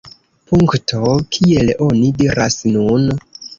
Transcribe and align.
Punkto, 0.51 1.11
kiel 1.37 1.71
oni 1.89 2.11
diras 2.25 2.59
nun! 2.75 3.09